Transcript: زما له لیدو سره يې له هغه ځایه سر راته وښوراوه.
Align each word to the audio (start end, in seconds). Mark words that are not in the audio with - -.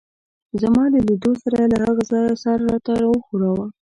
زما 0.61 0.83
له 0.93 0.99
لیدو 1.07 1.31
سره 1.43 1.55
يې 1.61 1.67
له 1.73 1.77
هغه 1.85 2.01
ځایه 2.11 2.33
سر 2.43 2.57
راته 2.69 2.93
وښوراوه. 3.09 3.65